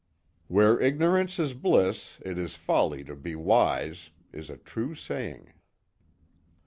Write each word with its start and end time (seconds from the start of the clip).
"Where 0.47 0.79
ignorance 0.81 1.37
is 1.37 1.53
bliss, 1.53 2.17
it 2.25 2.39
is 2.39 2.55
folly 2.55 3.03
to 3.03 3.15
be 3.15 3.35
wise," 3.35 4.09
is 4.33 4.49
a 4.49 4.57
true 4.57 4.95
saying. 4.95 5.53